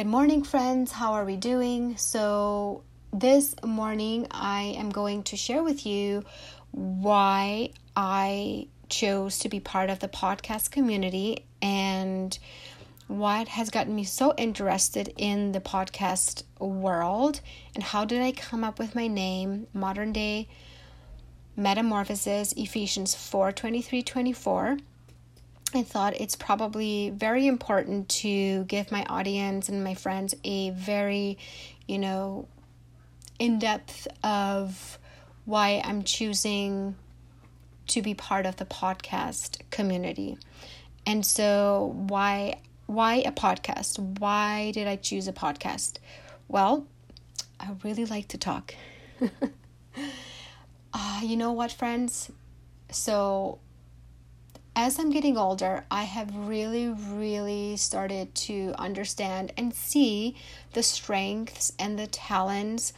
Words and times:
Good 0.00 0.06
morning, 0.06 0.44
friends. 0.44 0.92
How 0.92 1.12
are 1.12 1.26
we 1.26 1.36
doing? 1.36 1.98
So, 1.98 2.84
this 3.12 3.54
morning 3.62 4.28
I 4.30 4.74
am 4.78 4.88
going 4.88 5.24
to 5.24 5.36
share 5.36 5.62
with 5.62 5.84
you 5.84 6.24
why 6.70 7.72
I 7.94 8.68
chose 8.88 9.40
to 9.40 9.50
be 9.50 9.60
part 9.60 9.90
of 9.90 9.98
the 9.98 10.08
podcast 10.08 10.70
community 10.70 11.44
and 11.60 12.38
what 13.08 13.48
has 13.48 13.68
gotten 13.68 13.94
me 13.94 14.04
so 14.04 14.32
interested 14.38 15.12
in 15.18 15.52
the 15.52 15.60
podcast 15.60 16.44
world 16.58 17.42
and 17.74 17.84
how 17.84 18.06
did 18.06 18.22
I 18.22 18.32
come 18.32 18.64
up 18.64 18.78
with 18.78 18.94
my 18.94 19.06
name, 19.06 19.66
modern 19.74 20.14
day 20.14 20.48
metamorphosis, 21.56 22.54
Ephesians 22.56 23.14
4 23.14 23.52
23 23.52 24.02
24. 24.02 24.78
I 25.72 25.82
thought 25.82 26.20
it's 26.20 26.34
probably 26.34 27.10
very 27.10 27.46
important 27.46 28.08
to 28.08 28.64
give 28.64 28.90
my 28.90 29.04
audience 29.04 29.68
and 29.68 29.84
my 29.84 29.94
friends 29.94 30.34
a 30.42 30.70
very, 30.70 31.38
you 31.86 31.98
know, 31.98 32.48
in 33.38 33.58
depth 33.58 34.08
of 34.24 34.98
why 35.44 35.80
I'm 35.84 36.02
choosing 36.02 36.96
to 37.88 38.02
be 38.02 38.14
part 38.14 38.46
of 38.46 38.56
the 38.56 38.64
podcast 38.64 39.60
community. 39.70 40.38
And 41.06 41.24
so 41.24 41.94
why 42.08 42.60
why 42.86 43.22
a 43.24 43.30
podcast? 43.30 43.98
Why 44.18 44.72
did 44.72 44.88
I 44.88 44.96
choose 44.96 45.28
a 45.28 45.32
podcast? 45.32 45.98
Well, 46.48 46.86
I 47.60 47.68
really 47.84 48.04
like 48.04 48.26
to 48.28 48.38
talk. 48.38 48.74
uh, 50.92 51.20
you 51.22 51.36
know 51.36 51.52
what, 51.52 51.70
friends? 51.70 52.30
So 52.90 53.60
as 54.80 54.98
I'm 54.98 55.10
getting 55.10 55.36
older, 55.36 55.84
I 55.90 56.04
have 56.04 56.34
really, 56.34 56.88
really 56.88 57.76
started 57.76 58.34
to 58.46 58.74
understand 58.78 59.52
and 59.58 59.74
see 59.74 60.36
the 60.72 60.82
strengths 60.82 61.70
and 61.78 61.98
the 61.98 62.06
talents 62.06 62.94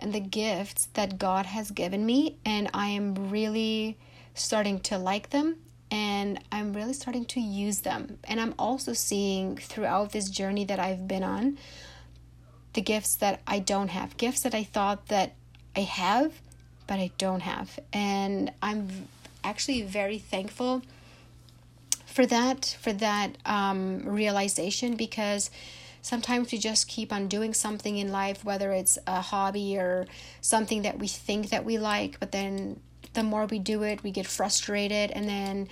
and 0.00 0.12
the 0.12 0.18
gifts 0.18 0.86
that 0.94 1.20
God 1.20 1.46
has 1.46 1.70
given 1.70 2.04
me. 2.04 2.36
And 2.44 2.68
I 2.74 2.88
am 2.88 3.30
really 3.30 3.96
starting 4.34 4.80
to 4.80 4.98
like 4.98 5.30
them 5.30 5.58
and 5.88 6.40
I'm 6.50 6.72
really 6.72 6.94
starting 6.94 7.24
to 7.26 7.40
use 7.40 7.82
them. 7.82 8.18
And 8.24 8.40
I'm 8.40 8.54
also 8.58 8.92
seeing 8.92 9.56
throughout 9.56 10.10
this 10.10 10.30
journey 10.30 10.64
that 10.64 10.80
I've 10.80 11.06
been 11.06 11.22
on 11.22 11.58
the 12.72 12.80
gifts 12.80 13.14
that 13.16 13.40
I 13.46 13.60
don't 13.60 13.90
have, 13.90 14.16
gifts 14.16 14.40
that 14.40 14.54
I 14.54 14.64
thought 14.64 15.06
that 15.06 15.34
I 15.76 15.82
have, 15.82 16.32
but 16.88 16.98
I 16.98 17.12
don't 17.18 17.42
have. 17.42 17.78
And 17.92 18.50
I'm 18.60 19.06
actually 19.44 19.82
very 19.82 20.18
thankful 20.18 20.82
for 22.10 22.26
that 22.26 22.76
for 22.80 22.92
that 22.92 23.38
um, 23.46 24.02
realization 24.04 24.96
because 24.96 25.50
sometimes 26.02 26.50
we 26.50 26.58
just 26.58 26.88
keep 26.88 27.12
on 27.12 27.28
doing 27.28 27.54
something 27.54 27.98
in 27.98 28.10
life 28.10 28.44
whether 28.44 28.72
it's 28.72 28.98
a 29.06 29.20
hobby 29.20 29.76
or 29.76 30.06
something 30.40 30.82
that 30.82 30.98
we 30.98 31.06
think 31.06 31.50
that 31.50 31.64
we 31.64 31.78
like 31.78 32.18
but 32.20 32.32
then 32.32 32.80
the 33.14 33.22
more 33.22 33.46
we 33.46 33.58
do 33.58 33.82
it 33.82 34.02
we 34.02 34.10
get 34.10 34.26
frustrated 34.26 35.10
and 35.12 35.28
then 35.28 35.68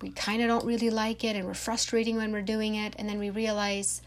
we 0.00 0.10
kind 0.10 0.42
of 0.42 0.48
don't 0.48 0.64
really 0.64 0.90
like 0.90 1.22
it 1.24 1.36
and 1.36 1.46
we're 1.46 1.54
frustrating 1.54 2.16
when 2.16 2.32
we're 2.32 2.42
doing 2.42 2.74
it 2.74 2.94
and 2.98 3.08
then 3.08 3.18
we 3.18 3.30
realize 3.30 4.02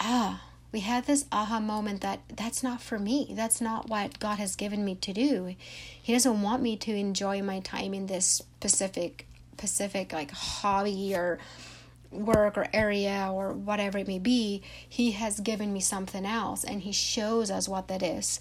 ah 0.00 0.42
we 0.72 0.80
had 0.80 1.04
this 1.04 1.26
aha 1.30 1.60
moment 1.60 2.00
that 2.00 2.20
that's 2.34 2.62
not 2.62 2.80
for 2.80 2.98
me. 2.98 3.34
That's 3.36 3.60
not 3.60 3.90
what 3.90 4.18
god 4.18 4.38
has 4.38 4.56
given 4.56 4.86
me 4.86 4.94
to 4.96 5.12
do. 5.12 5.54
He 6.02 6.14
doesn't 6.14 6.40
want 6.40 6.62
me 6.62 6.78
to 6.78 6.94
enjoy 6.94 7.42
my 7.42 7.60
time 7.60 7.92
in 7.92 8.06
this 8.06 8.24
specific 8.24 9.26
specific 9.62 10.12
like 10.12 10.32
hobby 10.32 11.14
or 11.14 11.38
work 12.10 12.58
or 12.58 12.66
area 12.72 13.30
or 13.32 13.52
whatever 13.52 13.98
it 13.98 14.08
may 14.08 14.18
be, 14.18 14.60
he 14.88 15.12
has 15.12 15.38
given 15.38 15.72
me 15.72 15.80
something 15.80 16.26
else 16.26 16.64
and 16.64 16.82
he 16.82 16.90
shows 16.90 17.48
us 17.50 17.68
what 17.68 17.86
that 17.88 18.02
is. 18.02 18.40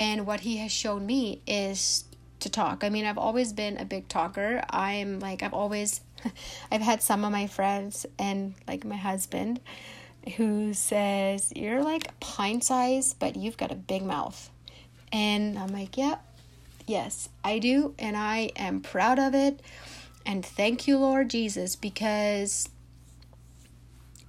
And 0.00 0.26
what 0.26 0.40
he 0.40 0.56
has 0.56 0.72
shown 0.72 1.06
me 1.06 1.42
is 1.46 2.04
to 2.40 2.48
talk. 2.48 2.82
I 2.82 2.88
mean, 2.88 3.04
I've 3.04 3.18
always 3.18 3.52
been 3.52 3.76
a 3.76 3.84
big 3.84 4.08
talker. 4.08 4.62
I'm 4.70 5.20
like, 5.20 5.42
I've 5.42 5.54
always, 5.54 6.00
I've 6.72 6.80
had 6.80 7.02
some 7.02 7.24
of 7.24 7.30
my 7.30 7.46
friends 7.46 8.06
and 8.18 8.54
like 8.66 8.84
my 8.84 8.96
husband 8.96 9.60
who 10.36 10.72
says, 10.72 11.52
You're 11.54 11.82
like 11.82 12.18
pint 12.20 12.64
size, 12.64 13.14
but 13.14 13.36
you've 13.36 13.58
got 13.58 13.70
a 13.70 13.76
big 13.76 14.02
mouth. 14.02 14.50
And 15.12 15.58
I'm 15.58 15.68
like, 15.68 15.96
Yep, 15.96 16.24
yeah, 16.86 17.02
yes, 17.04 17.28
I 17.44 17.58
do. 17.60 17.94
And 17.98 18.16
I 18.16 18.50
am 18.56 18.80
proud 18.80 19.18
of 19.18 19.34
it. 19.34 19.60
And 20.26 20.44
thank 20.44 20.86
you, 20.88 20.98
Lord 20.98 21.30
Jesus, 21.30 21.76
because 21.76 22.68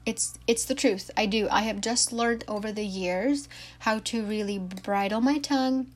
it's 0.05 0.37
it's 0.45 0.65
the 0.65 0.75
truth. 0.75 1.09
I 1.17 1.25
do. 1.25 1.47
I 1.49 1.61
have 1.61 1.81
just 1.81 2.11
learned 2.11 2.43
over 2.47 2.71
the 2.71 2.85
years 2.85 3.47
how 3.79 3.99
to 3.99 4.23
really 4.23 4.59
bridle 4.59 5.21
my 5.21 5.39
tongue 5.39 5.87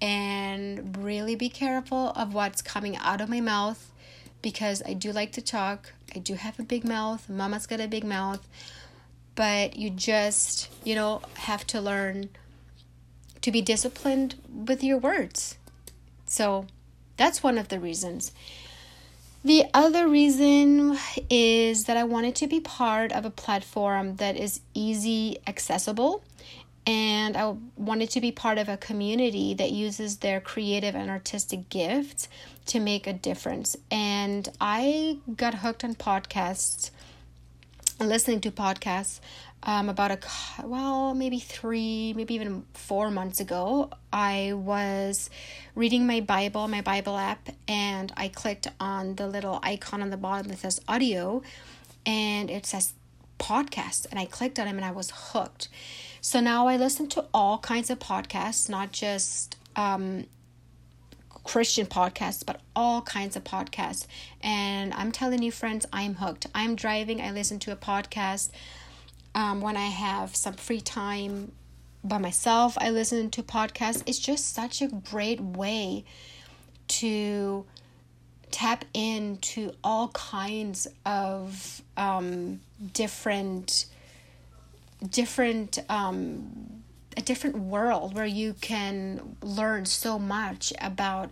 and 0.00 0.96
really 0.96 1.34
be 1.34 1.48
careful 1.48 2.10
of 2.16 2.34
what's 2.34 2.62
coming 2.62 2.96
out 2.96 3.20
of 3.20 3.28
my 3.28 3.40
mouth 3.40 3.92
because 4.42 4.82
I 4.86 4.94
do 4.94 5.12
like 5.12 5.32
to 5.32 5.42
talk. 5.42 5.92
I 6.14 6.18
do 6.18 6.34
have 6.34 6.58
a 6.58 6.62
big 6.62 6.84
mouth. 6.84 7.28
Mama's 7.28 7.66
got 7.66 7.80
a 7.80 7.88
big 7.88 8.04
mouth. 8.04 8.46
But 9.34 9.76
you 9.76 9.90
just, 9.90 10.68
you 10.84 10.94
know, 10.94 11.22
have 11.34 11.66
to 11.68 11.80
learn 11.80 12.30
to 13.42 13.50
be 13.50 13.62
disciplined 13.62 14.34
with 14.52 14.82
your 14.82 14.98
words. 14.98 15.56
So 16.26 16.66
that's 17.16 17.42
one 17.42 17.58
of 17.58 17.68
the 17.68 17.80
reasons. 17.80 18.32
The 19.42 19.64
other 19.72 20.06
reason 20.06 20.98
is 21.30 21.84
that 21.84 21.96
I 21.96 22.04
wanted 22.04 22.34
to 22.36 22.46
be 22.46 22.60
part 22.60 23.10
of 23.12 23.24
a 23.24 23.30
platform 23.30 24.16
that 24.16 24.36
is 24.36 24.60
easy 24.74 25.38
accessible 25.46 26.22
and 26.86 27.36
I 27.36 27.54
wanted 27.76 28.10
to 28.10 28.20
be 28.20 28.32
part 28.32 28.58
of 28.58 28.68
a 28.68 28.76
community 28.76 29.54
that 29.54 29.70
uses 29.70 30.18
their 30.18 30.40
creative 30.40 30.94
and 30.94 31.10
artistic 31.10 31.68
gifts 31.68 32.28
to 32.66 32.80
make 32.80 33.06
a 33.06 33.12
difference. 33.12 33.76
And 33.90 34.48
I 34.60 35.18
got 35.36 35.54
hooked 35.56 35.84
on 35.84 35.94
podcasts, 35.94 36.90
listening 37.98 38.40
to 38.42 38.50
podcasts 38.50 39.20
um, 39.62 39.88
about 39.88 40.10
a 40.10 40.18
well 40.64 41.14
maybe 41.14 41.38
three 41.38 42.12
maybe 42.14 42.34
even 42.34 42.64
four 42.72 43.10
months 43.10 43.40
ago 43.40 43.90
i 44.12 44.52
was 44.54 45.28
reading 45.74 46.06
my 46.06 46.20
bible 46.20 46.66
my 46.68 46.80
bible 46.80 47.16
app 47.16 47.48
and 47.68 48.12
i 48.16 48.28
clicked 48.28 48.68
on 48.78 49.14
the 49.16 49.26
little 49.26 49.60
icon 49.62 50.02
on 50.02 50.10
the 50.10 50.16
bottom 50.16 50.48
that 50.48 50.58
says 50.58 50.80
audio 50.88 51.42
and 52.06 52.50
it 52.50 52.64
says 52.64 52.94
podcast 53.38 54.06
and 54.10 54.18
i 54.18 54.24
clicked 54.24 54.58
on 54.58 54.66
it 54.66 54.70
and 54.70 54.84
i 54.84 54.90
was 54.90 55.10
hooked 55.14 55.68
so 56.20 56.40
now 56.40 56.66
i 56.66 56.76
listen 56.76 57.06
to 57.06 57.24
all 57.32 57.58
kinds 57.58 57.90
of 57.90 57.98
podcasts 57.98 58.68
not 58.68 58.92
just 58.92 59.56
um, 59.76 60.26
Christian 61.42 61.86
podcasts, 61.86 62.44
but 62.44 62.60
all 62.76 63.02
kinds 63.02 63.34
of 63.34 63.44
podcasts. 63.44 64.06
And 64.42 64.92
I'm 64.94 65.10
telling 65.10 65.42
you, 65.42 65.50
friends, 65.50 65.86
I'm 65.92 66.14
hooked. 66.16 66.46
I'm 66.54 66.76
driving, 66.76 67.20
I 67.20 67.30
listen 67.30 67.58
to 67.60 67.72
a 67.72 67.76
podcast 67.76 68.50
um, 69.34 69.60
when 69.60 69.76
I 69.76 69.86
have 69.86 70.34
some 70.34 70.54
free 70.54 70.80
time 70.80 71.52
by 72.02 72.18
myself, 72.18 72.76
I 72.80 72.90
listen 72.90 73.30
to 73.30 73.42
podcasts. 73.42 74.02
It's 74.06 74.18
just 74.18 74.54
such 74.54 74.82
a 74.82 74.88
great 74.88 75.40
way 75.40 76.04
to 76.88 77.64
tap 78.50 78.84
into 78.94 79.72
all 79.84 80.08
kinds 80.08 80.88
of 81.06 81.82
um, 81.96 82.60
different 82.92 83.86
different 85.08 85.78
um, 85.88 86.82
a 87.16 87.22
different 87.22 87.56
world 87.58 88.14
where 88.14 88.26
you 88.26 88.54
can 88.60 89.36
learn 89.42 89.86
so 89.86 90.18
much 90.18 90.72
about 90.80 91.30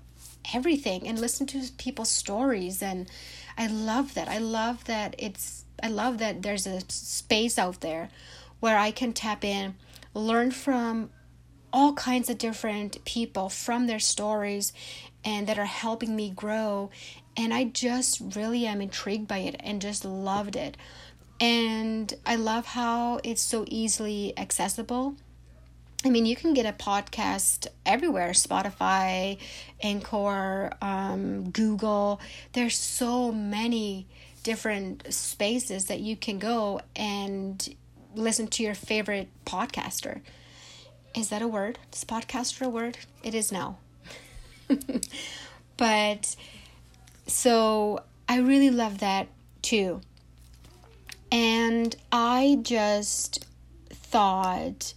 everything 0.55 1.07
and 1.07 1.19
listen 1.19 1.47
to 1.47 1.61
people's 1.77 2.11
stories 2.11 2.83
and 2.83 3.11
I 3.59 3.67
love 3.67 4.15
that. 4.15 4.29
I 4.29 4.39
love 4.39 4.85
that 4.85 5.17
it's 5.19 5.65
I 5.83 5.89
love 5.89 6.19
that 6.19 6.43
there's 6.43 6.67
a 6.67 6.81
space 6.89 7.59
out 7.59 7.81
there 7.81 8.09
where 8.61 8.79
I 8.79 8.91
can 8.91 9.13
tap 9.13 9.45
in, 9.45 9.75
learn 10.15 10.51
from 10.51 11.11
all 11.73 11.93
kinds 11.93 12.31
of 12.31 12.39
different 12.39 13.05
people 13.05 13.49
from 13.49 13.87
their 13.87 13.99
stories 13.99 14.73
and 15.25 15.47
that 15.47 15.59
are 15.59 15.67
helping 15.67 16.17
me 16.17 16.31
grow 16.31 16.91
and 17.39 17.55
I 17.55 17.65
just 17.65 18.21
really 18.35 18.67
am 18.67 18.81
intrigued 18.81 19.29
by 19.29 19.39
it 19.39 19.57
and 19.61 19.81
just 19.81 20.05
loved 20.05 20.57
it. 20.57 20.77
And 21.41 22.13
I 22.27 22.35
love 22.35 22.67
how 22.67 23.21
it's 23.23 23.43
so 23.43 23.65
easily 23.69 24.33
accessible. 24.37 25.15
I 26.05 26.11
mean, 26.11 26.27
you 26.27 26.37
can 26.37 26.55
get 26.55 26.65
a 26.65 26.73
podcast 26.73 27.67
everywhere 27.85 28.31
Spotify, 28.31 29.39
Anchor, 29.83 30.73
um, 30.81 31.51
Google. 31.51 32.21
There's 32.53 32.77
so 32.77 33.33
many 33.33 34.07
different 34.45 35.13
spaces 35.13 35.87
that 35.87 35.99
you 35.99 36.17
can 36.17 36.39
go 36.39 36.81
and 36.95 37.75
listen 38.15 38.47
to 38.47 38.63
your 38.63 38.75
favorite 38.75 39.29
podcaster. 39.45 40.21
Is 41.17 41.31
that 41.31 41.43
a 41.43 41.49
word? 41.49 41.81
Is 41.93 42.05
podcaster 42.05 42.67
a 42.67 42.69
word? 42.69 42.99
It 43.25 43.35
is 43.35 43.51
now. 43.51 43.79
but 45.77 46.37
so 47.27 48.05
I 48.29 48.39
really 48.39 48.71
love 48.71 48.99
that 48.99 49.27
too. 49.63 50.01
And 51.33 51.97
I 52.13 52.61
just 52.63 53.47
thought 53.91 54.95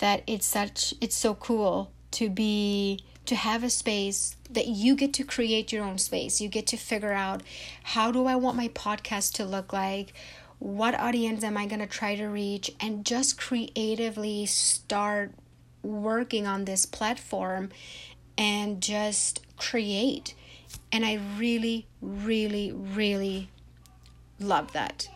that 0.00 0.22
it's 0.26 0.46
such 0.46 0.94
it's 1.00 1.16
so 1.16 1.34
cool 1.34 1.90
to 2.12 2.28
be 2.28 3.00
to 3.26 3.34
have 3.34 3.64
a 3.64 3.70
space 3.70 4.36
that 4.50 4.66
you 4.66 4.94
get 4.94 5.12
to 5.14 5.24
create 5.24 5.72
your 5.72 5.84
own 5.84 5.98
space. 5.98 6.40
You 6.40 6.48
get 6.48 6.66
to 6.68 6.76
figure 6.76 7.12
out 7.12 7.42
how 7.82 8.12
do 8.12 8.26
I 8.26 8.36
want 8.36 8.56
my 8.56 8.68
podcast 8.68 9.34
to 9.34 9.44
look 9.44 9.72
like? 9.72 10.12
What 10.58 10.98
audience 10.98 11.44
am 11.44 11.56
I 11.56 11.66
going 11.66 11.80
to 11.80 11.86
try 11.86 12.14
to 12.14 12.26
reach? 12.26 12.70
And 12.80 13.04
just 13.04 13.38
creatively 13.38 14.46
start 14.46 15.32
working 15.82 16.46
on 16.46 16.64
this 16.64 16.86
platform 16.86 17.70
and 18.38 18.80
just 18.80 19.40
create. 19.56 20.34
And 20.92 21.04
I 21.04 21.18
really, 21.36 21.86
really, 22.00 22.72
really 22.72 23.50
love 24.38 24.72
that. 24.72 25.08